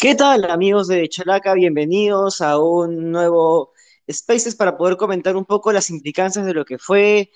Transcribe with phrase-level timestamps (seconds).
[0.00, 1.52] ¿Qué tal amigos de Chalaca?
[1.52, 3.74] Bienvenidos a un nuevo
[4.10, 7.30] Spaces para poder comentar un poco las implicancias de lo que fue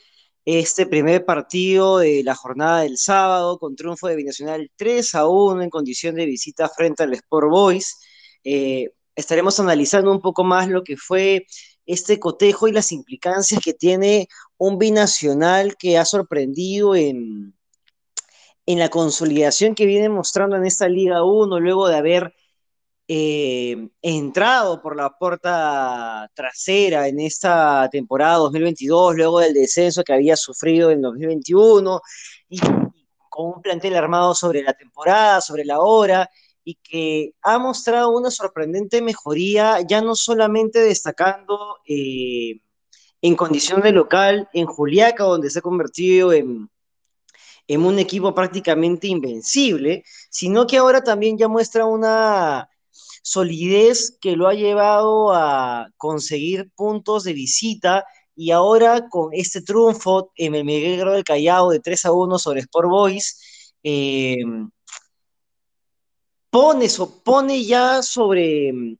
[0.46, 5.60] este primer partido de la jornada del sábado con triunfo de Binacional 3 a 1
[5.60, 7.98] en condición de visita frente al Sport Boys.
[8.44, 11.46] Eh, estaremos analizando un poco más lo que fue
[11.84, 17.54] este cotejo y las implicancias que tiene un binacional que ha sorprendido en,
[18.64, 22.34] en la consolidación que viene mostrando en esta Liga 1 luego de haber
[23.06, 30.36] eh, entrado por la puerta trasera en esta temporada 2022, luego del descenso que había
[30.36, 32.00] sufrido en 2021,
[32.48, 32.58] y,
[33.28, 36.30] con un plantel armado sobre la temporada, sobre la hora,
[36.64, 42.60] y que ha mostrado una sorprendente mejoría, ya no solamente destacando eh,
[43.20, 46.70] en condición de local en Juliaca, donde se ha convertido en,
[47.66, 52.68] en un equipo prácticamente invencible, sino que ahora también ya muestra una
[53.24, 58.04] solidez que lo ha llevado a conseguir puntos de visita
[58.36, 62.60] y ahora con este triunfo en el Miguel del Callao de 3 a 1 sobre
[62.60, 64.36] Sport Boys, eh,
[66.50, 66.86] pone,
[67.24, 68.98] pone ya sobre,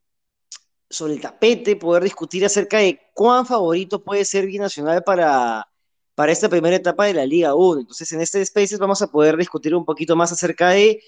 [0.89, 5.67] sobre el tapete poder discutir acerca de cuán favorito puede ser Binacional para,
[6.15, 7.81] para esta primera etapa de la Liga 1.
[7.81, 10.99] Entonces, en este Spaces vamos a poder discutir un poquito más acerca de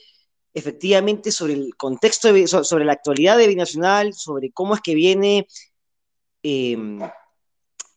[0.58, 2.30] efectivamente sobre el contexto,
[2.64, 5.48] sobre la actualidad de Binacional, sobre cómo es que viene
[6.44, 7.00] em,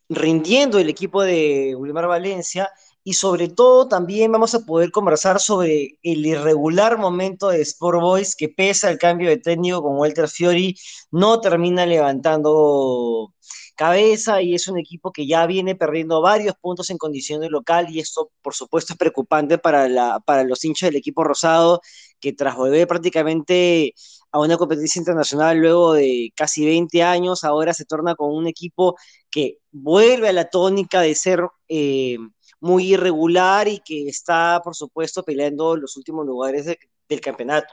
[0.09, 2.71] rindiendo el equipo de Wilmar Valencia
[3.03, 8.37] y sobre todo también vamos a poder conversar sobre el irregular momento de Sport Boys
[8.37, 10.77] que pese al cambio de técnico con Walter Fiori
[11.11, 13.33] no termina levantando
[13.75, 17.87] cabeza y es un equipo que ya viene perdiendo varios puntos en condición de local
[17.89, 21.81] y esto por supuesto es preocupante para, la, para los hinchas del equipo rosado
[22.21, 23.95] que tras volver prácticamente
[24.33, 28.97] a una competencia internacional luego de casi 20 años, ahora se torna con un equipo
[29.31, 32.19] que vuelve a la tónica de ser eh,
[32.61, 37.73] muy irregular y que está, por supuesto, peleando los últimos lugares del campeonato.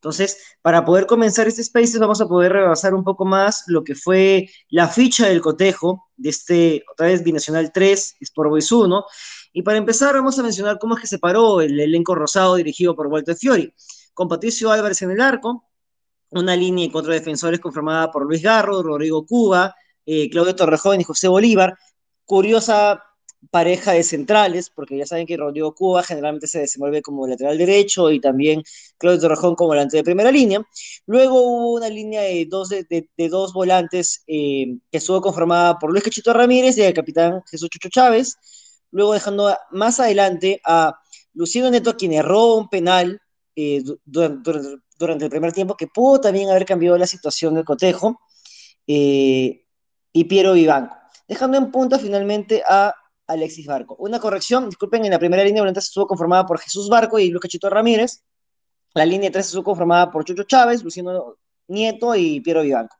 [0.00, 3.94] Entonces, para poder comenzar este Spaces, vamos a poder rebasar un poco más lo que
[3.94, 9.04] fue la ficha del cotejo de este, otra vez, Binacional 3, Sport Boys 1,
[9.52, 12.94] y para empezar, vamos a mencionar cómo es que se paró el elenco rosado dirigido
[12.94, 13.72] por Walter Fiori,
[14.14, 15.64] con Patricio Álvarez en el arco,
[16.30, 19.74] una línea de cuatro defensores conformada por Luis Garro, Rodrigo Cuba,
[20.06, 21.76] eh, Claudio Torrejón y José Bolívar.
[22.24, 23.02] Curiosa
[23.50, 28.10] pareja de centrales, porque ya saben que Rodrigo Cuba generalmente se desenvuelve como lateral derecho
[28.10, 28.62] y también
[28.98, 30.62] Claudio Torrejón como volante de primera línea.
[31.06, 36.04] Luego hubo una línea de dos, de, dos volantes eh, que estuvo conformada por Luis
[36.04, 38.36] Cachito Ramírez y el capitán Jesús Chucho Chávez
[38.90, 40.98] luego dejando más adelante a
[41.34, 43.20] Luciano Neto, quien erró un penal
[43.56, 48.20] eh, durante, el primer tiempo, que pudo también haber cambiado la situación del cotejo,
[48.86, 49.64] eh,
[50.12, 50.96] y Piero Vivanco,
[51.28, 52.94] dejando en punta finalmente a
[53.26, 53.96] Alexis Barco.
[53.98, 57.50] Una corrección, disculpen, en la primera línea volante estuvo conformada por Jesús Barco y Lucas
[57.50, 58.22] Chito Ramírez,
[58.94, 61.36] la línea 3 estuvo conformada por Chucho Chávez, Luciano
[61.68, 62.96] Nieto y Piero Vivanco.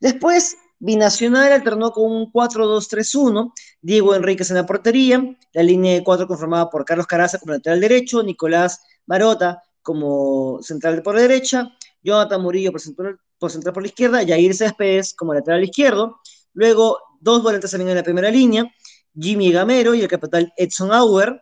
[0.00, 6.26] Después, Binacional alternó con un 4-2-3-1, Diego Enríquez en la portería, la línea de 4
[6.26, 11.70] conformada por Carlos Caraza como lateral derecho, Nicolás Marota como central por derecha,
[12.02, 16.20] Jonathan Murillo por central por, la izquierda, Jair Céspedes como lateral izquierdo,
[16.52, 18.70] luego dos volantes también en la primera línea,
[19.18, 21.40] Jimmy Gamero y el capitán Edson Auer,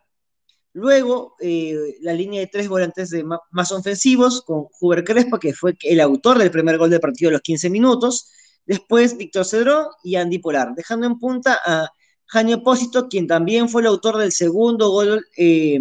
[0.74, 5.74] luego eh, la línea de tres volantes de más ofensivos con Huber Crespa, que fue
[5.82, 8.30] el autor del primer gol del partido a los 15 minutos,
[8.66, 11.88] Después Víctor Cedrón y Andy Polar, dejando en punta a
[12.26, 15.80] Janio Opósito, quien también fue el autor del segundo gol eh,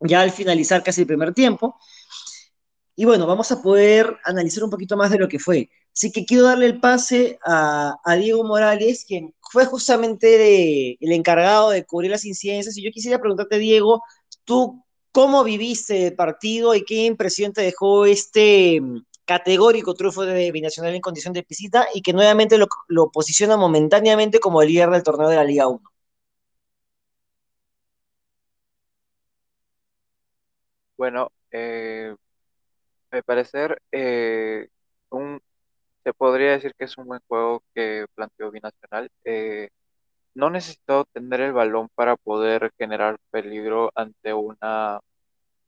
[0.00, 1.76] ya al finalizar casi el primer tiempo.
[2.94, 5.68] Y bueno, vamos a poder analizar un poquito más de lo que fue.
[5.92, 11.84] Así que quiero darle el pase a, Diego Morales, quien fue justamente el encargado de
[11.84, 12.76] cubrir las incidencias.
[12.76, 14.02] Y yo quisiera preguntarte, Diego,
[14.44, 18.80] tú cómo viviste el partido y qué impresión te dejó este,
[19.26, 24.62] categórico triunfo de Binacional en condición de visita y que nuevamente lo, posiciona momentáneamente como
[24.62, 25.80] el líder del torneo de la Liga 1.
[30.96, 32.14] Bueno, eh,
[33.10, 34.68] me parecer, eh,
[35.10, 35.40] un,
[36.04, 39.10] se podría decir que es un buen juego que planteó Binacional.
[39.24, 39.70] Eh,
[40.34, 45.00] no necesitó tener el balón para poder generar peligro ante una,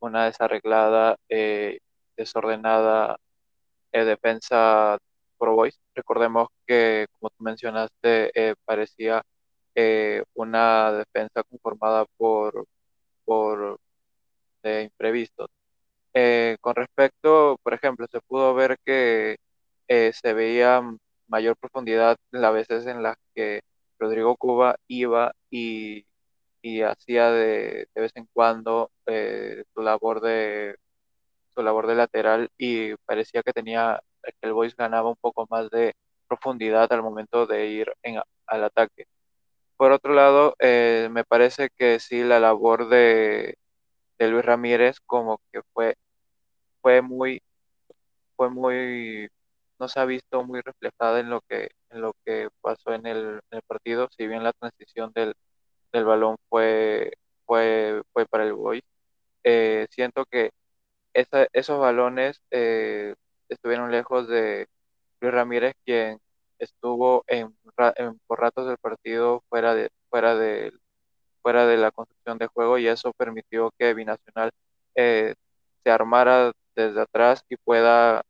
[0.01, 1.81] una desarreglada, eh,
[2.17, 3.19] desordenada
[3.93, 4.99] eh, defensa
[5.39, 5.81] Pro Boys.
[5.95, 9.23] Recordemos que, como tú mencionaste, eh, parecía
[9.75, 12.67] eh, una defensa conformada por,
[13.25, 13.79] por
[14.65, 15.49] imprevistos.
[16.61, 19.37] con respecto, por ejemplo, se pudo ver que
[19.89, 20.83] eh, se veía
[21.29, 23.63] mayor profundidad las veces en las que
[23.99, 26.07] Rodrigo Cuba iba y,
[26.63, 30.77] y hacía de, de vez en cuando eh, su labor de
[31.63, 35.95] labor de lateral y parecía que tenía que el Boys ganaba un poco más de
[36.29, 37.93] profundidad al momento de ir
[38.47, 39.07] al ataque.
[39.77, 43.57] Por otro lado, eh, me parece que sí la labor de,
[44.19, 45.97] de Luis Ramírez como que fue
[46.83, 47.43] fue muy
[48.37, 49.29] fue muy
[49.79, 53.41] no se ha visto muy reflejada en lo que en lo que pasó en el,
[53.51, 55.35] en el partido, si bien la transición del,
[55.93, 57.13] del balón fue
[57.47, 58.83] fue fue para el Boys.
[59.45, 60.51] Eh, siento que
[61.21, 63.15] esa- esos balones eh,
[63.49, 64.67] estuvieron lejos de
[65.21, 66.19] Luis Ramírez, quien
[66.59, 67.55] estuvo en,
[68.27, 70.73] por ratos del partido fuera de, fuera de,
[71.43, 74.51] fuera de la construcción de juego y eso permitió que Binacional
[74.95, 75.35] eh,
[75.85, 78.23] se armara desde atrás y pueda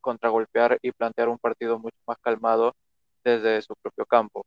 [0.00, 2.74] contragolpear y plantear un partido mucho más calmado
[3.24, 4.44] desde su propio campo.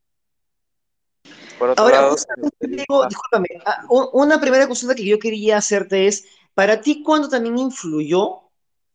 [1.57, 5.57] Por otro Ahora, lado, gustaría- Diego, ah, discúlpame, ah, una primera consulta que yo quería
[5.57, 8.42] hacerte es, ¿para ti cuándo también influyó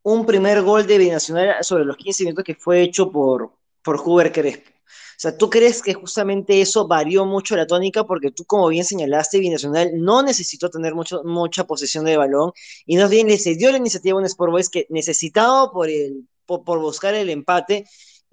[0.03, 3.53] un primer gol de Binacional sobre los 15 minutos que fue hecho por,
[3.83, 4.71] por Huber Crespo?
[4.87, 8.05] O sea, ¿tú crees que justamente eso varió mucho la tónica?
[8.05, 12.53] Porque tú, como bien señalaste, Binacional no necesitó tener mucho, mucha posesión de balón
[12.85, 16.29] y más bien le cedió la iniciativa a un Sport Boys que necesitaba por, el,
[16.47, 17.87] por, por buscar el empate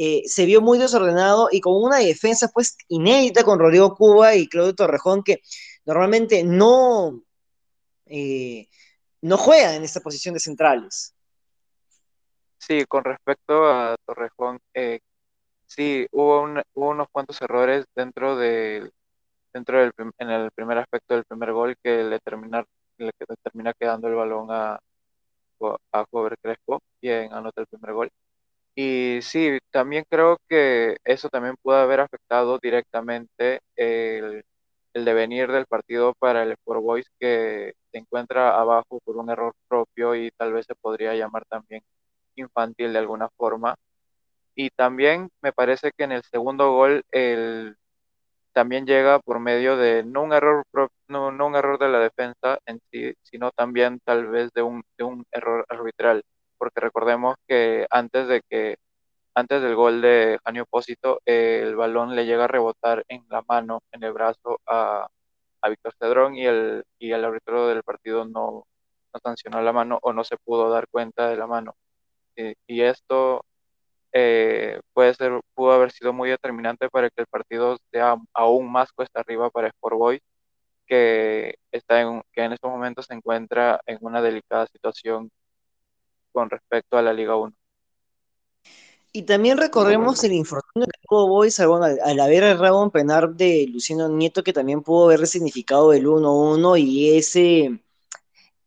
[0.03, 4.47] eh, se vio muy desordenado y con una defensa pues inédita con Rodrigo Cuba y
[4.47, 5.41] Claudio Torrejón que
[5.85, 7.21] normalmente no,
[8.07, 8.67] eh,
[9.21, 11.15] no juegan en esta posición de centrales.
[12.59, 14.99] sí, con respecto a Torrejón, eh,
[15.67, 18.91] sí, hubo, un- hubo unos cuantos errores dentro del
[19.53, 22.63] dentro del en el primer aspecto del primer gol que le termina,
[23.43, 24.79] termina quedando el balón a,
[25.93, 26.05] a
[26.41, 28.09] Crespo, quien anota el primer gol.
[28.75, 34.43] Y sí, también creo que eso también pudo haber afectado directamente el,
[34.93, 39.53] el devenir del partido para el Sport Boys que se encuentra abajo por un error
[39.67, 41.83] propio y tal vez se podría llamar también
[42.35, 43.75] infantil de alguna forma.
[44.55, 47.77] Y también me parece que en el segundo gol el
[48.53, 50.65] también llega por medio de no un error
[51.07, 54.83] no, no un error de la defensa en sí, sino también tal vez de un,
[54.97, 56.23] de un error arbitral,
[56.57, 58.77] porque recordemos que antes de que
[59.35, 63.43] antes del gol de Janio Opósito, eh, el balón le llega a rebotar en la
[63.47, 65.07] mano, en el brazo a,
[65.61, 68.65] a Víctor Cedrón y el, y el árbitro del partido no,
[69.13, 71.75] no sancionó la mano o no se pudo dar cuenta de la mano.
[72.35, 73.43] Y, y esto
[74.13, 78.91] eh, puede ser, pudo haber sido muy determinante para que el partido sea aún más
[78.91, 80.21] cuesta arriba para Sport Boys,
[80.87, 85.31] que está en, que en estos momentos se encuentra en una delicada situación
[86.33, 87.53] con respecto a la Liga 1.
[89.13, 93.67] Y también recorremos el infortunio que tuvo Boys al, al haber errado un penal de
[93.67, 97.59] Luciano Nieto que también pudo haber significado el 1-1 y ese,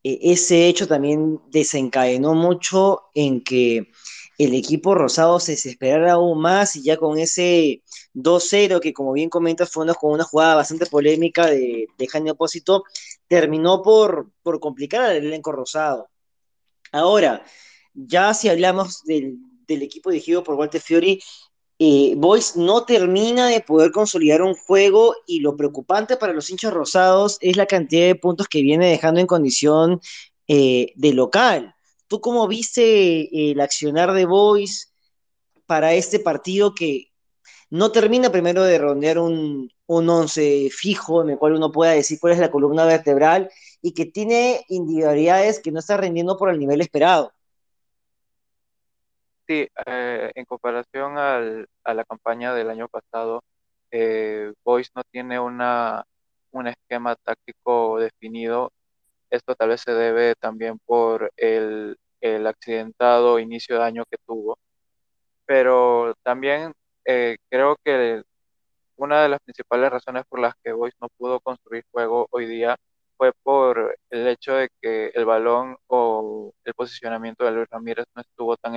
[0.03, 3.91] eh, ese hecho también desencadenó mucho en que
[4.37, 7.83] el equipo rosado se desesperara aún más y ya con ese
[8.15, 12.85] 2-0 que como bien comentas fue una, con una jugada bastante polémica de, de Opósito,
[13.29, 16.11] terminó por, por complicar al elenco rosado.
[16.93, 17.45] Ahora,
[17.95, 21.21] ya si hablamos del, del equipo dirigido por Walter Fiori,
[21.79, 26.73] eh, Boys no termina de poder consolidar un juego y lo preocupante para los hinchas
[26.73, 30.01] rosados es la cantidad de puntos que viene dejando en condición
[30.47, 31.75] eh, de local.
[32.07, 34.95] ¿Tú cómo viste eh, el accionar de Boys
[35.67, 37.11] para este partido que
[37.71, 42.21] no termina primero de rondear un, un once fijo en el cual uno pueda decir
[42.21, 43.51] cuál es la columna vertebral
[43.83, 47.33] y que tiene individualidades que no está rendiendo por el nivel esperado?
[49.47, 53.43] Sí, eh, en comparación al, a la campaña del año pasado,
[53.91, 56.05] eh, Boys no tiene una,
[56.53, 58.73] un esquema táctico definido.
[59.31, 64.59] Esto tal vez se debe también por el, el accidentado inicio de año que tuvo,
[65.47, 66.73] pero también
[67.07, 68.23] eh, creo que
[68.97, 72.77] una de las principales razones por las que Boys no pudo construir juego hoy día
[73.17, 78.23] fue por el hecho de que el balón o el posicionamiento de Luis Ramírez no
[78.23, 78.75] estuvo tan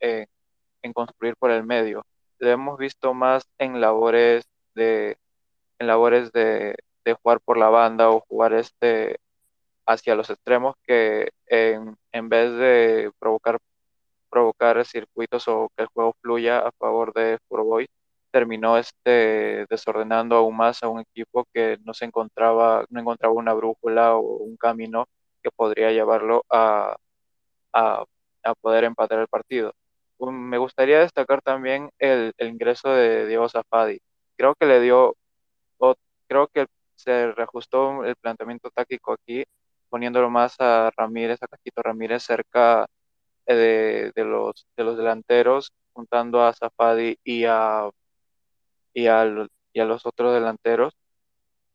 [0.00, 2.04] en, construir por el medio.
[2.38, 5.16] Lo hemos visto más en labores de,
[5.78, 6.76] en labores de,
[7.22, 9.18] jugar por la banda o jugar este
[9.86, 13.58] hacia los extremos que en, en vez de provocar
[14.30, 17.88] provocar circuitos o que el juego fluya a favor de Boys,
[18.32, 23.54] terminó este desordenando aún más a un equipo que no se encontraba, no encontraba una
[23.54, 25.06] brújula o un camino
[25.42, 26.96] que podría llevarlo a,
[28.44, 29.74] a poder empatar el partido.
[30.18, 34.00] Um, me gustaría destacar también el, ingreso de Diego Zafadi.
[34.36, 35.16] Creo que le dio,
[36.28, 39.44] creo que se reajustó el planteamiento táctico aquí,
[39.88, 42.86] poniéndolo más a Ramírez, a Caquito Ramírez cerca
[43.46, 47.88] eh, de, los, de los delanteros, juntando a Zafadi y, a,
[48.92, 50.94] y a los otros delanteros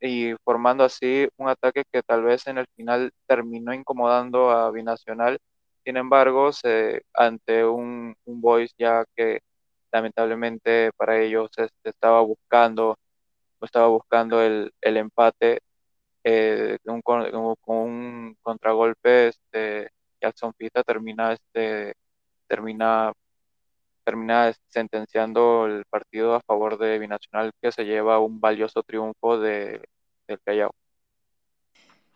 [0.01, 5.39] y formando así un ataque que tal vez en el final terminó incomodando a Binacional.
[5.83, 9.41] Sin embargo, se, ante un, un Boys ya que
[9.91, 11.49] lamentablemente para ellos
[11.83, 12.97] estaba buscando
[13.61, 15.59] estaba buscando el, el empate
[16.23, 17.25] eh, con,
[17.65, 19.89] un contragolpe este
[20.21, 21.95] Jackson Pita termina este
[22.47, 23.13] termina
[24.03, 29.81] termina sentenciando el partido a favor de Binacional que se lleva un valioso triunfo de,
[30.27, 30.71] del Callao.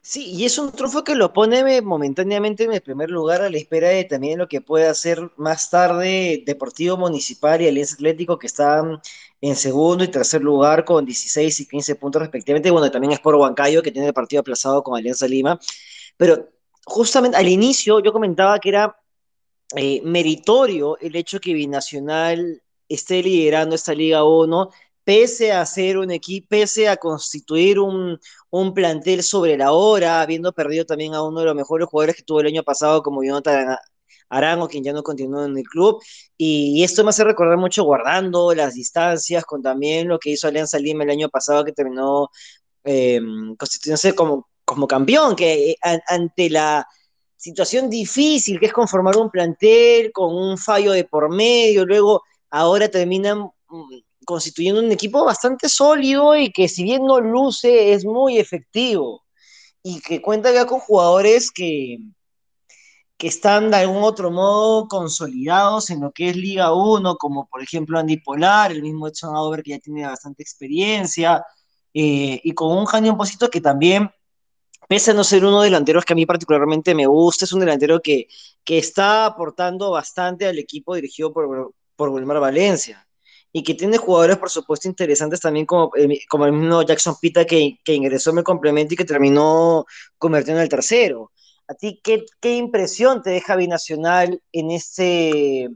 [0.05, 3.57] Sí, y es un triunfo que lo pone momentáneamente en el primer lugar a la
[3.57, 8.47] espera de también lo que puede hacer más tarde Deportivo Municipal y Alianza Atlético que
[8.47, 8.99] están
[9.39, 12.69] en segundo y tercer lugar con 16 y 15 puntos respectivamente.
[12.69, 15.57] Bueno, también es por Huancayo que tiene el partido aplazado con Alianza Lima.
[16.17, 16.49] Pero
[16.85, 18.97] justamente al inicio yo comentaba que era
[19.75, 24.69] eh, meritorio el hecho que Binacional esté liderando esta Liga 1,
[25.03, 28.19] pese a ser un equipo, pese a constituir un,
[28.49, 32.23] un, plantel sobre la hora, habiendo perdido también a uno de los mejores jugadores que
[32.23, 33.77] tuvo el año pasado, como Jonathan
[34.29, 36.01] Arango, quien ya no continuó en el club.
[36.37, 40.79] Y, esto me hace recordar mucho guardando las distancias con también lo que hizo Alianza
[40.79, 42.29] Lima el año pasado, que terminó
[42.83, 43.21] eh,
[43.57, 46.87] constituyéndose como, como campeón, que eh, ante la
[47.37, 52.87] situación difícil que es conformar un plantel con un fallo de por medio, luego ahora
[52.89, 58.37] terminan mm, constituyendo un equipo bastante sólido y que si bien no luce es muy
[58.37, 59.23] efectivo
[59.83, 61.97] y que cuenta ya con jugadores que,
[63.17, 67.61] que están de algún otro modo consolidados en lo que es Liga 1, como por
[67.61, 71.43] ejemplo Andy Polar, el mismo Edson Auber que ya tiene bastante experiencia,
[71.93, 74.09] eh, y con un Janio Posito que también
[74.87, 77.53] pese a no ser uno de los delanteros que a mí particularmente me gusta, es
[77.53, 78.27] un delantero que,
[78.63, 83.07] que está aportando bastante al equipo dirigido por, por Valencia
[83.55, 87.45] y que tiene jugadores, por supuesto, interesantes también, como, eh, como el mismo Jackson Pita,
[87.45, 89.85] que, que ingresó en el complemento y que terminó
[90.17, 91.31] convirtiendo en el tercero.
[91.67, 95.69] ¿A ti qué, qué impresión te deja Binacional en este...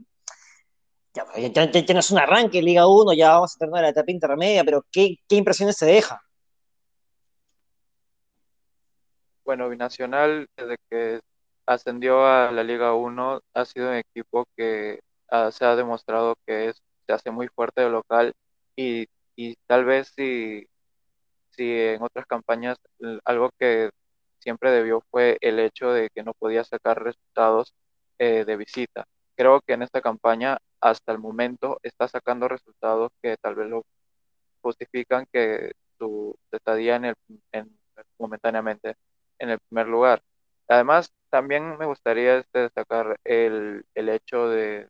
[1.14, 4.84] Ya, ya, ya, un arranque, Liga 1, ya vamos a tener la etapa intermedia, pero
[4.90, 6.20] ¿qué, qué impresiones te deja?
[9.44, 11.20] Bueno, Binacional, desde que
[11.64, 15.00] ascendió a la Liga 1, ha sido un equipo que
[15.50, 18.34] se ha demostrado que es, se hace muy fuerte de local
[18.76, 20.68] y, y tal vez si,
[21.50, 22.78] si en otras campañas
[23.24, 23.90] algo que
[24.38, 27.74] siempre debió fue el hecho de que no podía sacar resultados
[28.18, 29.06] eh, de visita.
[29.36, 33.84] Creo que en esta campaña, hasta el momento, está sacando resultados que tal vez lo
[34.62, 37.14] justifican que su estadía en el,
[37.52, 37.78] en,
[38.18, 38.96] momentáneamente
[39.38, 40.22] en el primer lugar.
[40.68, 44.88] Además, también me gustaría este, destacar el, el hecho de,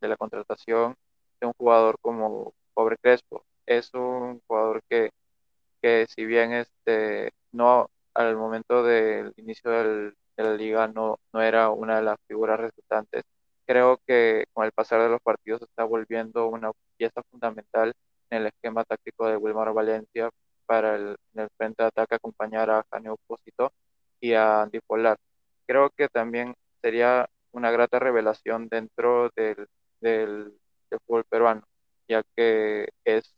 [0.00, 0.94] de, la contratación
[1.40, 3.44] de un jugador como Pobre Crespo.
[3.66, 5.10] Es un jugador que,
[5.82, 11.42] que si bien este, no al momento del inicio del, de la liga no, no
[11.42, 13.24] era una de las figuras resultantes,
[13.66, 17.92] creo que con el pasar de los partidos está volviendo una pieza fundamental
[18.30, 20.30] en el esquema táctico de Wilmar Valencia
[20.66, 23.72] para el, en el frente de ataque acompañar a Jane Opósito
[24.20, 25.18] y a Andy Polar.
[25.66, 29.68] Creo que también sería una grata revelación dentro del,
[30.00, 30.58] del,
[31.06, 31.62] fútbol peruano,
[32.08, 33.34] ya que es,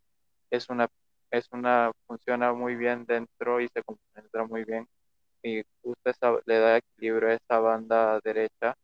[0.51, 0.89] es una
[1.31, 4.89] es una funciona muy bien dentro y se complementa muy bien
[5.43, 8.75] y justo esa, le da equilibrio a esa banda derecha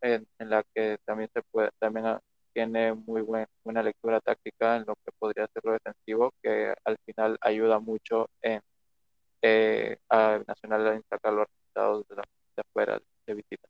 [0.00, 2.18] en, la que también se puede también
[2.52, 6.96] tiene muy buen, buena lectura táctica en lo que podría ser lo defensivo, que al
[7.06, 8.60] final ayuda mucho en
[9.42, 12.22] eh, a Nacional a sacar los resultados de, la,
[12.56, 13.68] de afuera de visita.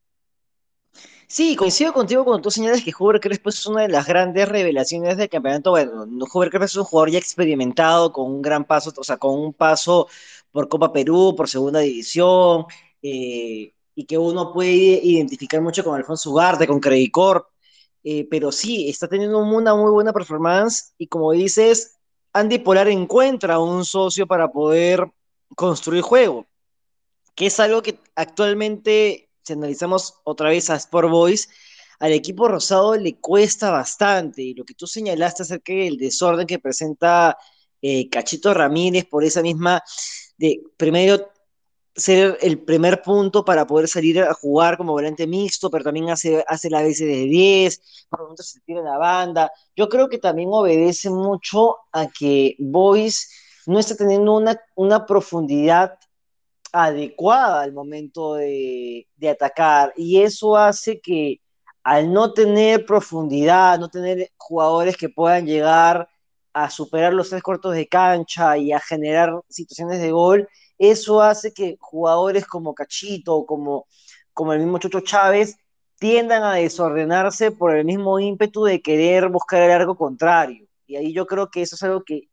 [1.27, 5.17] Sí, coincido contigo cuando tú señalas que Huber Crespo es una de las grandes revelaciones
[5.17, 5.71] del campeonato.
[5.71, 9.39] Bueno, Huber Crespo es un jugador ya experimentado, con un gran paso, o sea, con
[9.39, 10.09] un paso
[10.53, 12.67] por Copa Perú, por Segunda División,
[13.03, 17.49] eh, y que uno puede identificar mucho con Alfonso Ugarte, con Credit Corp,
[18.03, 21.97] eh, pero sí, está teniendo una muy buena performance y como dices,
[22.33, 25.11] Andy Polar encuentra un socio para poder
[25.57, 26.47] construir juego,
[27.35, 31.49] que es algo que actualmente, si analizamos otra vez a Sport Boys,
[32.01, 34.43] al equipo rosado le cuesta bastante.
[34.43, 37.37] Y lo que tú señalaste acerca del desorden que presenta
[37.81, 39.83] eh, Cachito Ramírez por esa misma,
[40.37, 41.31] de primero
[41.97, 46.45] ser el primer punto para poder salir a jugar como volante mixto, pero también hace,
[46.49, 49.53] hace la veces de 10, por momentos se tira en la banda.
[49.77, 53.29] Yo creo que también obedece mucho a que Boyce
[53.67, 55.99] no está teniendo una, una profundidad
[56.75, 61.41] adecuada al momento de, atacar y eso hace que
[61.85, 66.09] al no tener profundidad, no tener jugadores que puedan llegar
[66.53, 71.53] a superar los tres cuartos de cancha y a generar situaciones de gol, eso hace
[71.53, 73.87] que jugadores como Cachito, como,
[74.33, 75.57] como el mismo Chocho Chávez,
[75.99, 80.67] tiendan a desordenarse por el mismo ímpetu de querer buscar el arco contrario.
[80.87, 82.29] Y ahí yo creo que eso es algo que,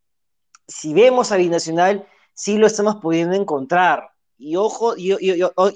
[0.68, 4.11] si vemos a Binacional, sí lo estamos pudiendo encontrar.
[4.42, 5.22] Y ojo, y,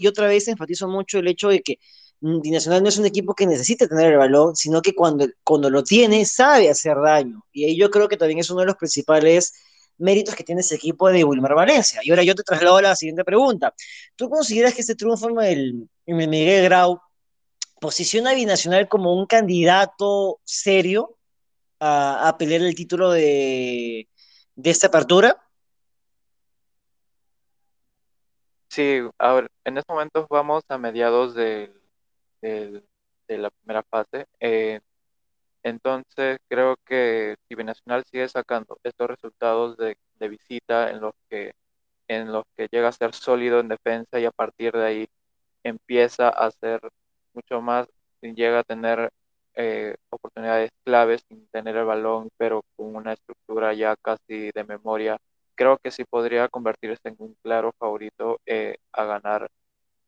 [0.08, 1.78] otra vez enfatizo mucho el hecho de que
[2.20, 5.84] Binacional no es un equipo que necesite tener el balón, sino que cuando, cuando lo
[5.84, 7.46] tiene sabe hacer daño.
[7.52, 9.54] Y ahí yo creo que también es uno de los principales
[9.98, 12.00] méritos que tiene ese equipo de Wilmar Valencia.
[12.04, 13.76] Y ahora yo te traslado a la siguiente pregunta.
[14.16, 17.00] ¿Tú consideras que este triunfo en el Miguel Grau
[17.80, 21.18] posiciona a Binacional como un candidato serio
[21.80, 24.10] a, a pelear el título de,
[24.56, 25.45] de esta apertura?
[28.76, 31.74] Sí, ahora, en estos momentos vamos a mediados del,
[33.28, 34.26] de la primera fase.
[34.40, 34.80] Eh,
[35.64, 41.54] entonces creo que si Binacional sigue sacando estos resultados de, de, visita en los que
[42.10, 45.08] en los que llega a ser sólido en defensa y a partir de ahí
[45.64, 46.82] empieza a ser
[47.34, 47.88] mucho más,
[48.22, 49.12] llega a tener
[49.56, 55.18] eh, oportunidades claves sin tener el balón, pero con una estructura ya casi de memoria,
[55.56, 59.50] creo que sí podría convertirse en un claro favorito eh, a ganar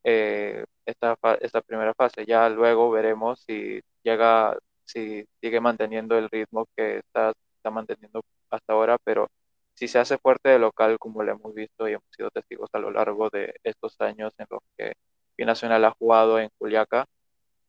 [0.03, 2.25] eh, esta, esta primera fase.
[2.25, 8.73] Ya luego veremos si llega, si sigue manteniendo el ritmo que está, está manteniendo hasta
[8.73, 9.29] ahora, pero
[9.73, 12.79] si se hace fuerte de local, como lo hemos visto y hemos sido testigos a
[12.79, 14.93] lo largo de estos años en los que
[15.37, 17.05] Binacional ha jugado en Juliaca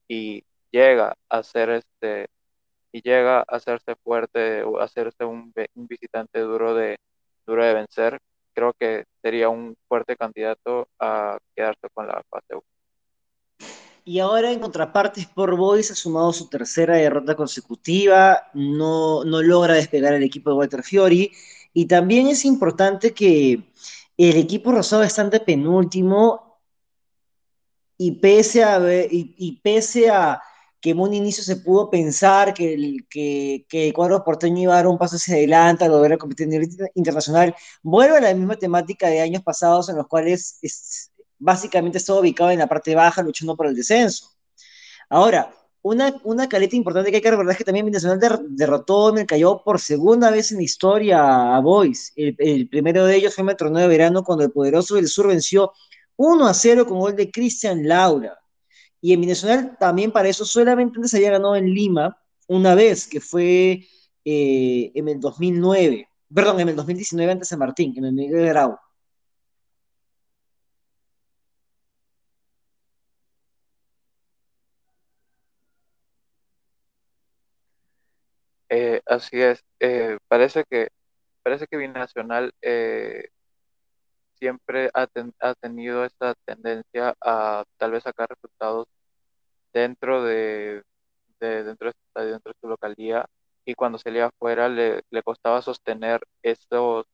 [0.08, 2.28] y llega a ser este
[2.92, 6.98] y llega a hacerse fuerte o hacerse un, un visitante duro de
[7.48, 8.18] duro de vencer,
[8.52, 12.62] creo que sería un fuerte candidato a quedarse con la fase 1.
[14.04, 19.74] Y ahora en contraparte Sport Boys ha sumado su tercera derrota consecutiva, no, no logra
[19.74, 21.32] despegar el equipo de Walter Fiori
[21.74, 23.70] y también es importante que
[24.16, 26.60] el equipo rosado está ante penúltimo
[27.98, 28.78] y pese a,
[29.10, 30.40] y, y pese a
[30.80, 34.74] que en un inicio se pudo pensar que el, que, que el cuadro porteño iba
[34.74, 38.20] a dar un paso hacia adelante a volver a competir a nivel internacional, vuelve a
[38.20, 42.68] la misma temática de años pasados en los cuales es, básicamente estaba ubicado en la
[42.68, 44.30] parte baja luchando por el descenso.
[45.08, 49.10] Ahora, una, una caleta importante que hay que recordar es que también Binacional der, derrotó
[49.10, 52.12] en el Callao por segunda vez en la historia a Boys.
[52.16, 55.08] El, el primero de ellos fue en el torneo de verano cuando el poderoso del
[55.08, 55.72] sur venció
[56.16, 58.38] 1 a 0 con gol de Cristian Laura.
[59.00, 63.20] Y en Binacional también para eso solamente se había ganado en Lima una vez, que
[63.20, 63.86] fue
[64.24, 68.76] eh, en el 2009, perdón, en el 2019 ante San Martín, en el Miguel Grau.
[78.70, 80.88] Eh, así es, eh, parece que
[81.42, 83.28] parece que Binacional eh,
[84.38, 88.86] siempre ha, ten, ha, tenido esta tendencia a tal vez sacar resultados
[89.72, 90.82] dentro de,
[91.40, 93.26] de dentro, de, dentro de su localía
[93.64, 97.06] y cuando salía afuera le, le costaba sostener esos,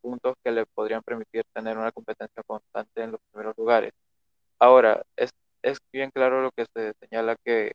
[0.00, 3.92] puntos que le podrían permitir tener una competencia constante en los primeros lugares.
[4.58, 5.30] Ahora, es,
[5.62, 7.72] es bien claro lo que se señala que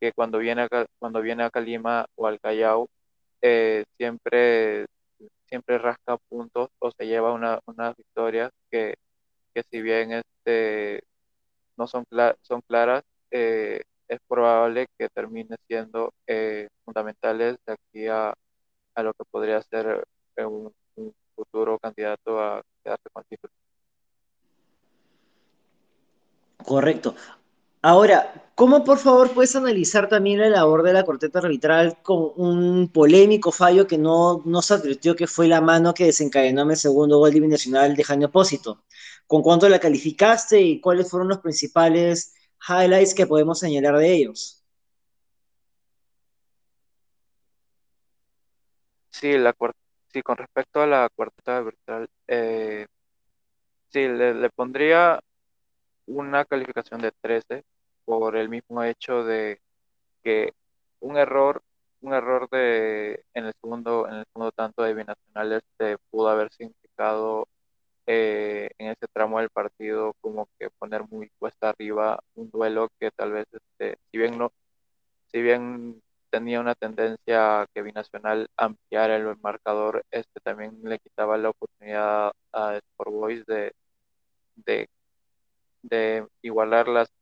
[0.00, 2.88] que cuando viene a, cuando viene a Calima o al Callao
[3.42, 4.86] eh, siempre
[5.48, 8.94] siempre rasca puntos o se lleva una, unas victorias que,
[9.54, 11.02] que si bien este
[11.76, 18.06] no son, cl son claras eh, es probable que termine siendo eh, fundamentales de aquí
[18.08, 18.34] a,
[18.94, 20.04] a, lo que podría ser
[20.38, 23.52] un, un futuro candidato a quedarse con el título.
[26.64, 27.14] Correcto.
[27.82, 32.88] Ahora, ¿cómo por favor puedes analizar también la labor de la corteta arbitral con un
[32.92, 36.76] polémico fallo que no, no se advirtió que fue la mano que desencadenó en el
[36.76, 38.84] segundo gol divisional de Jaime Opósito?
[39.28, 42.34] ¿Con cuánto la calificaste y cuáles fueron los principales
[42.68, 44.64] highlights que podemos señalar de ellos?
[49.10, 49.54] Sí, la,
[50.12, 52.86] sí con respecto a la cuarteta arbitral, eh,
[53.90, 55.20] sí, le pondría
[56.08, 57.64] una calificación de 13
[58.04, 59.60] por el mismo hecho de
[60.22, 60.54] que
[61.00, 61.62] un error
[62.00, 66.52] un error de en el segundo en el segundo tanto de binacionales se pudo haber
[66.52, 67.48] significado
[68.06, 73.10] eh, en ese tramo del partido como que poner muy cuesta arriba un duelo que
[73.10, 74.52] tal vez, este, si bien no,
[75.32, 81.50] si bien tenía una tendencia que Binacional ampliara el marcador, este también le quitaba la
[81.50, 83.74] oportunidad a Sport Boys de,
[85.88, 87.12] de igualar las,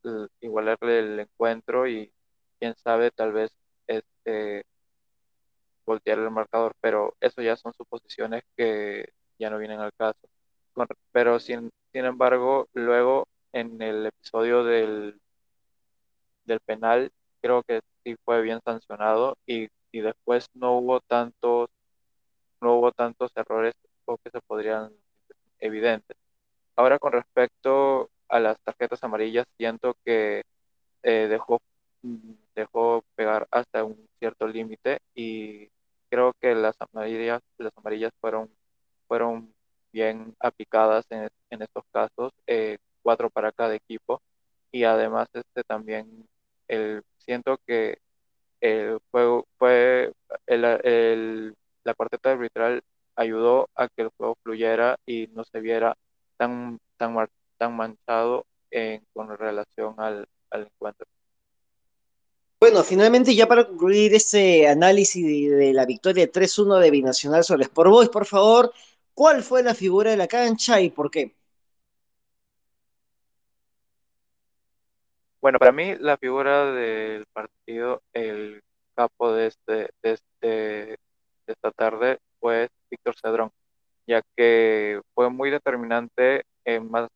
[0.40, 2.12] igualarle el encuentro y
[2.58, 3.50] quién sabe, tal vez
[3.86, 4.64] este
[5.86, 10.18] voltear el marcador, pero eso ya son suposiciones que ya no vienen al caso.
[11.12, 15.20] pero sin, sin embargo, luego en el episodio del,
[16.44, 21.68] del penal, creo que sí fue bien sancionado y, y después no hubo tantos,
[22.60, 23.74] no hubo tantos errores
[24.06, 24.92] o que se podrían
[25.60, 26.16] evidentes.
[26.76, 30.42] Ahora con respecto a las tarjetas amarillas, siento que
[31.02, 31.60] eh, dejó,
[32.54, 35.68] dejó pegar hasta un cierto límite y
[36.10, 38.50] creo que las amarillas, las amarillas fueron,
[39.08, 39.54] fueron
[39.92, 44.22] bien aplicadas en, en estos casos, eh, cuatro para cada equipo.
[44.72, 46.28] Y además este también
[46.68, 47.98] el, siento que
[48.60, 50.12] el juego fue
[50.46, 52.82] el, el, la cuarteta arbitral
[53.16, 55.96] ayudó a que el juego fluyera y no se viera
[56.36, 57.14] tan, tan,
[57.58, 61.06] tan manchado en, con relación al, al encuentro.
[62.58, 67.64] Bueno, finalmente ya para concluir este análisis de, de la victoria 3-1 de Binacional sobre
[67.64, 68.72] Sport Boys, por favor,
[69.14, 71.34] ¿cuál fue la figura de la cancha y por qué?
[75.40, 78.60] Bueno, para mí la figura del partido, el
[78.96, 80.98] capo de, este, de, este, de
[81.46, 83.52] esta tarde fue Víctor Cedrón,
[84.06, 87.08] ya que fue muy determinante en, más,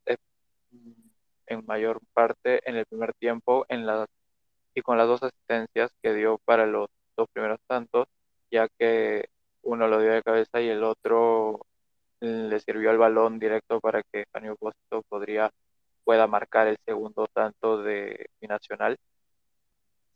[1.51, 4.09] en mayor parte en el primer tiempo en las,
[4.75, 8.09] y con las dos asistencias que dio para los dos primeros tantos,
[8.51, 9.29] ya que
[9.63, 11.67] uno lo dio de cabeza y el otro
[12.21, 15.51] le sirvió el balón directo para que Janio Boston podría
[16.05, 18.99] pueda marcar el segundo tanto de Binacional.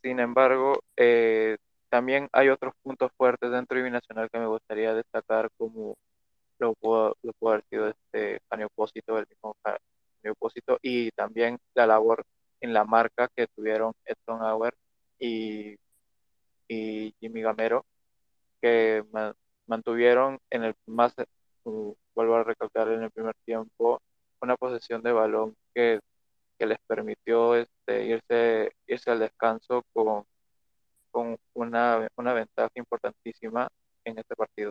[0.03, 1.57] Sin embargo, eh,
[1.89, 5.97] también hay otros puntos fuertes dentro de Binacional que me gustaría destacar, como
[6.59, 9.57] lo pudo, lo pudo haber sido este Janio Opósito, el mismo
[10.83, 12.25] Y también la labor
[12.61, 14.75] en la marca que tuvieron Edson Auer
[15.19, 15.77] y,
[17.21, 17.85] Jimmy Gamero,
[18.61, 19.05] que
[19.67, 21.15] mantuvieron en el más,
[21.65, 24.01] uh, vuelvo a recalcar, en el primer tiempo
[24.41, 26.01] una posesión de balón que,
[26.59, 30.25] que les permitió este, irse, irse al descanso con,
[31.11, 33.69] con una, una ventaja importantísima
[34.05, 34.71] en este partido.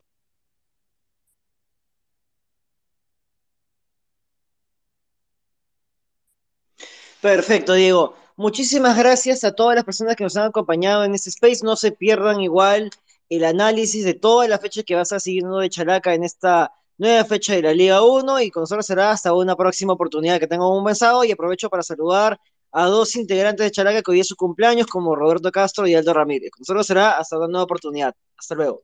[7.23, 8.15] Perfecto, Diego.
[8.35, 11.63] Muchísimas gracias a todas las personas que nos han acompañado en este space.
[11.63, 12.89] No se pierdan igual
[13.29, 17.23] el análisis de toda la fecha que vas a seguir de Chalaca en esta nueva
[17.23, 20.37] fecha de la Liga 1 y con nosotros será hasta una próxima oportunidad.
[20.37, 22.37] Que tengan un buen sábado y aprovecho para saludar
[22.73, 26.13] a dos integrantes de Chalaca que hoy es su cumpleaños, como Roberto Castro y Aldo
[26.13, 26.51] Ramírez.
[26.51, 28.13] Con nosotros será hasta una nueva oportunidad.
[28.37, 28.83] Hasta luego.